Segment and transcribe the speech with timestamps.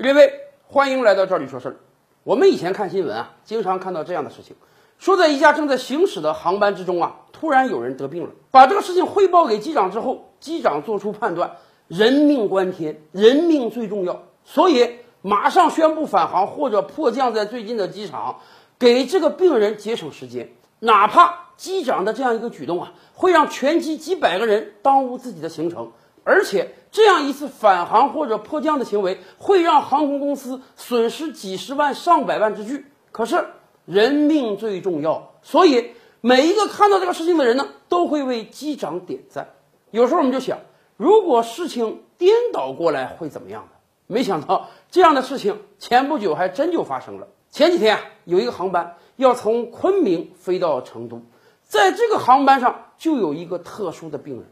[0.00, 0.32] 列位，
[0.66, 1.76] 欢迎来到这里说事儿。
[2.22, 4.56] 我们以前看新闻啊，经常看到这样的事情：
[4.96, 8.30] 说在一架正在行驶的航班之中啊，突然有人得病了。
[8.50, 11.54] 把这个事情汇报给机长之后，机长做出判断，
[11.86, 14.88] 人命关天，人命最重要，所以
[15.20, 18.40] 马上宣布返航或者迫降在最近的机场，
[18.78, 20.48] 给这个病人节省时间。
[20.78, 25.92] 哪怕机长的这样一个举动啊，会让全机几百个人耽误自己的行程。
[26.30, 32.86] 而且这样一次返航或者迫降的行为，会让航空公司损失几十万、上百万之巨。
[33.10, 33.46] 可是
[33.84, 39.54] 人命最重要，所以每一个看到这个事情的人呢，都会为机长点赞。
[39.90, 40.60] 有时候我们就想，
[40.96, 43.70] 如果事情颠倒过来会怎么样呢？
[44.06, 47.26] 没想到这样的事情前不久还真就发生了。
[47.50, 51.22] 前几天啊，有一个航班要从昆明飞到成都，
[51.64, 54.44] 在这个航班上就有一个特殊的病人。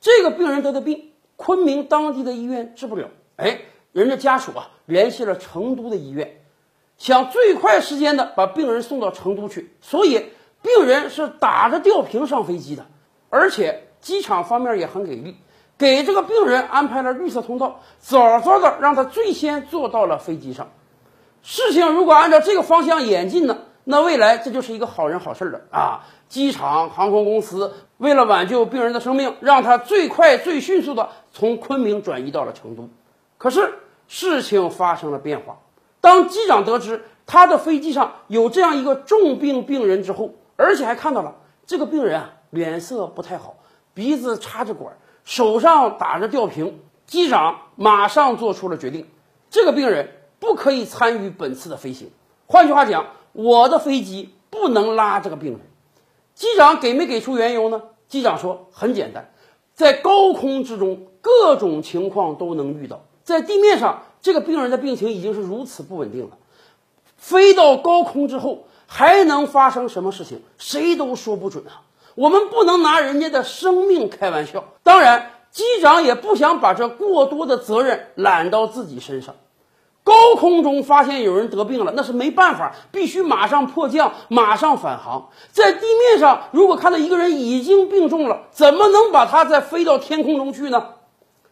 [0.00, 3.08] 这个病人得的病，昆明当地的医院治不了。
[3.36, 3.60] 哎，
[3.92, 6.42] 人家家属啊联系了成都的医院，
[6.96, 9.76] 想最快时间的把病人送到成都去。
[9.80, 10.26] 所以
[10.62, 12.86] 病人是打着吊瓶上飞机的，
[13.28, 15.36] 而且机场方面也很给力，
[15.76, 20.70] 给这个病人安排了绿色通道，早早的让他最先坐到了飞机上。
[21.42, 26.06] 事情如果按照这个方向演进呢，那未来这就是一个好人好事了啊！
[26.28, 32.88] 机场、航空公司为了挽救病人的生命，让他最快、最迅速的从昆明转移到了成都。
[33.36, 33.74] 可是
[34.06, 35.58] 事情发生了变化，
[36.00, 43.56] 当机长得知他的飞机上有这样一个重病病人之后，而且还看到了这个病人啊脸色不太好，
[43.94, 49.08] 鼻子插着管，手上打着吊瓶，机长马上做出了决定：
[49.48, 52.10] 这个病人不可以参与本次的飞行。
[52.50, 55.60] 换句话讲，我的飞机不能拉这个病人。
[56.34, 57.80] 机长给没给出缘由呢？
[58.08, 59.30] 机长说很简单，
[59.76, 63.04] 在高空之中，各种情况都能遇到。
[63.22, 66.38] 在地面上，这个病人的病情已经是如此不稳定了，
[67.16, 71.82] 飞到高空之后还能发生什么事情，谁都说不准啊。
[72.16, 74.64] 我们不能拿人家的生命开玩笑。
[74.82, 79.36] 当然，机长也不想把这过多的责任揽到自己身上。
[80.02, 85.28] 高空中发现有人得病了，那是没办法，必须马上迫降，马上返航。
[85.52, 90.86] 在地面上，如果看到一个人已经病重了，怎么能把他再飞到天空中去呢？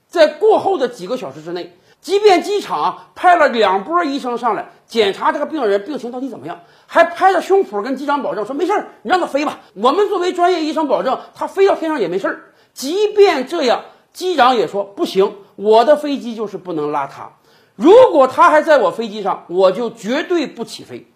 [0.06, 9.60] 在过后的几个小时之内，即便机场派了两波医生上来检查这个病人病情到底怎么样，还拍着胸脯跟机长保证说没事儿，你让他飞吧。
[9.75, 12.44] 我们作为专业医生，保证他飞到天上也没事儿。
[12.72, 13.82] 即便这样，
[14.14, 17.32] 机长也说不行，我的飞机就是不能拉他。
[17.78, 21.06] 如果他还在我飞机上，我就绝对不起飞。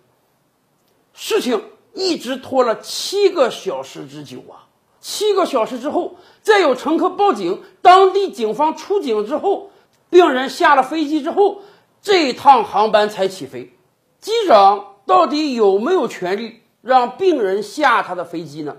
[1.13, 1.61] 事情
[1.93, 4.71] 一直拖了七个小时之久啊！
[5.01, 9.73] 七个小时之后，再有乘客报警，当地警方出警之后，
[10.09, 11.63] 病人下了飞机之后，
[12.01, 13.73] 这趟航班才起飞。
[14.21, 18.77] 机长到底有没有权利让病人下他的飞机呢？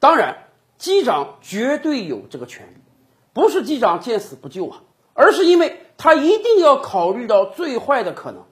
[0.00, 0.48] 当然，
[0.78, 2.80] 机长绝对有这个权利，
[3.32, 4.82] 不是机长见死不救啊，
[5.20, 8.42] 而是因为他一定要考虑到最坏的可能。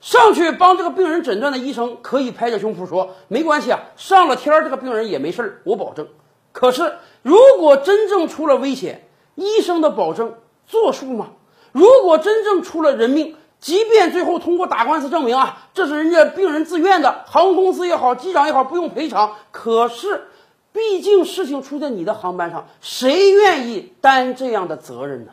[0.00, 6.08] 上去帮这个病人诊断的医生可以拍着胸脯说：“没关系啊，上了天这个病人也没事，我保证。”
[6.50, 10.34] 可是，如果真正出了危险，医生的保证
[10.66, 11.32] 作数吗？
[11.72, 19.36] 如果真正出了人命，即便最后通过打官司证明啊，这是人家病人自愿的，航空公司也好，机长也好，不用赔偿。
[19.52, 20.24] 可是，
[20.72, 25.32] 毕竟事情出在你的航班上，谁愿意担这样的责任呢？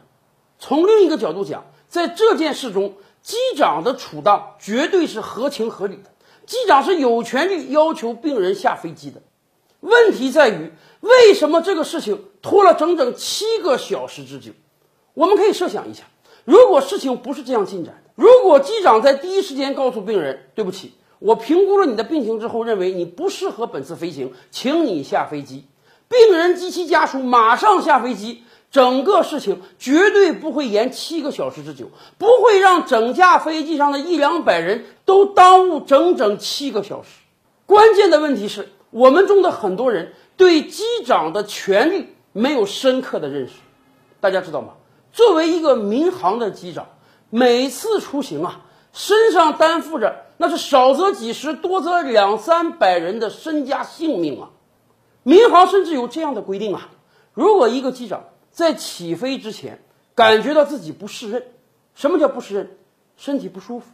[0.59, 6.11] 从另一个角度讲，在这件事中，机长的处当绝对是合情合理的，
[6.45, 9.21] 机长是有权利要求病人下飞机的。
[9.79, 14.51] 问题在于，为什么这个事情拖了整整七个小时之久？
[15.13, 16.03] 我们可以设想一下，
[16.43, 25.65] 如果事情不是这样进展的，如果机长在第一时间告诉病人：“对不起，我评估了你的病情之后，认为你不适合本次飞行，请你下飞机。”
[26.09, 28.43] 病人及其家属马上下飞机。
[28.71, 37.09] 整个事情绝对不会延七个小时之久，不会让整架飞机上的一两百人都耽误整整七个小时。
[37.65, 43.53] 关键的问题是我们中的很多人对机长的权利没有深刻的认识。
[44.19, 44.73] 大家知道吗？
[45.11, 46.87] 作为一个民航的机长，
[47.31, 48.61] 每次出行啊，
[48.93, 54.49] 身上担负着那是少则几十，多则两三百人的身家性命啊。
[55.23, 56.89] 民航甚至有这样的规定啊，
[57.33, 58.23] 如果一个机长，
[58.59, 59.79] 在起飞之前，
[60.15, 61.45] 感觉到自己不适任。
[61.95, 62.77] 什么叫不适任？
[63.15, 63.85] 身体不舒服，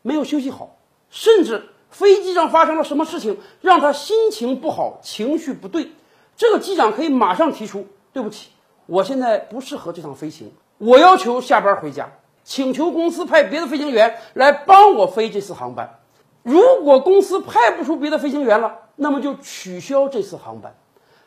[0.00, 0.78] 没有休息好，
[1.10, 5.92] 甚至飞机上发生了什么事情，让他心情不好，情绪不对。
[6.34, 8.48] 这个机长可以马上提出：“对不起，
[8.86, 12.10] 我现在不适合这趟飞行，我要求下班回家。”
[12.42, 15.98] 请求公司派别的飞行员来帮我飞这次航班。
[16.42, 20.74] 如果公司派不出别的飞行员了，那么就取消这次航班。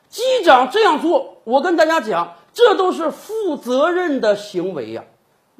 [0.08, 5.06] 机长这样做，我跟大家讲，这都是负责任的行为呀。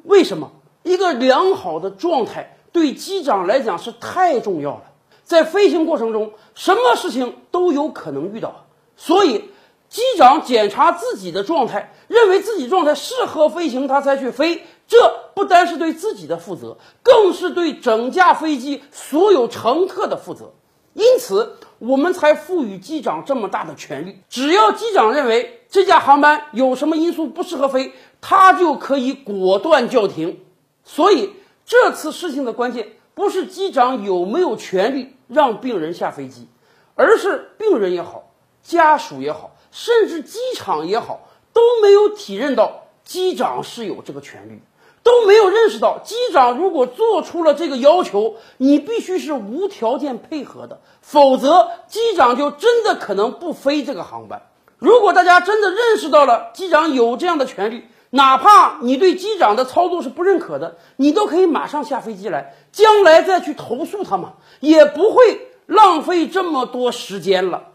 [0.04, 0.52] 为什么？
[0.82, 4.82] 一个良好的状态对机长来讲是太重要了。
[5.24, 8.66] 在飞行过程中，什么事情都有可能遇到，
[8.98, 9.46] 所以
[9.88, 14.66] 机长检查自己的状态，认为自己状态适合飞行，他才去飞。
[14.86, 14.98] 这
[15.34, 20.52] 不单是对自己的负责，更是对整架飞机所有乘客的负责。
[20.92, 24.20] 因此，我们才赋予机长这么大的权利。
[24.28, 30.40] 只要机长认为这架航班有什么因素不适合飞，他就可以果断叫停。
[30.84, 31.32] 所以，
[31.64, 36.48] 这次事情的关键不是机长有没有权利让病人下飞机，
[36.96, 38.32] 而是病人也好，
[38.62, 44.60] 家属也好，甚至机场也好，都没有体认到机长是有这个权利。
[45.02, 54.42] 都没有认识到，机长如果做出了这个要求，你必须是无条件配合的，否则机长就真的可能不飞这个航班。
[54.78, 67.69] 如果大家真的认识到了机长有这样的权利，哪怕你对机长的操作是不认可的，你都可以马上下飞机来，将来再去投诉他嘛，也不会浪费这么多时间了。